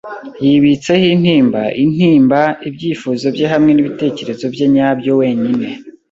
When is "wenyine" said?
5.19-5.67